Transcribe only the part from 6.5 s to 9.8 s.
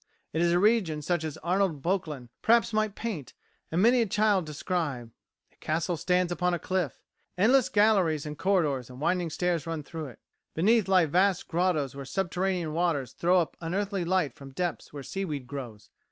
a cliff. Endless galleries and corridors and winding stairs